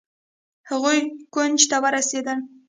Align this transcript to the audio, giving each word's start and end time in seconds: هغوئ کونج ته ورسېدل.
هغوئ 0.69 0.99
کونج 1.33 1.59
ته 1.69 1.77
ورسېدل. 1.83 2.37